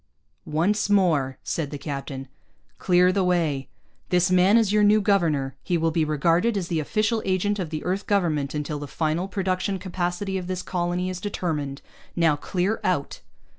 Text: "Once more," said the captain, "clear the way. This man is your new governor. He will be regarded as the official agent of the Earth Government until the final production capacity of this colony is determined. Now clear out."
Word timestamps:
"Once 0.47 0.89
more," 0.89 1.37
said 1.43 1.69
the 1.69 1.77
captain, 1.77 2.27
"clear 2.79 3.11
the 3.11 3.23
way. 3.23 3.69
This 4.09 4.31
man 4.31 4.57
is 4.57 4.71
your 4.73 4.83
new 4.83 4.99
governor. 4.99 5.55
He 5.61 5.77
will 5.77 5.91
be 5.91 6.03
regarded 6.03 6.57
as 6.57 6.69
the 6.69 6.79
official 6.79 7.21
agent 7.23 7.59
of 7.59 7.69
the 7.69 7.83
Earth 7.83 8.07
Government 8.07 8.55
until 8.55 8.79
the 8.79 8.87
final 8.87 9.27
production 9.27 9.77
capacity 9.77 10.39
of 10.39 10.47
this 10.47 10.63
colony 10.63 11.11
is 11.11 11.21
determined. 11.21 11.83
Now 12.15 12.35
clear 12.35 12.79
out." 12.83 13.21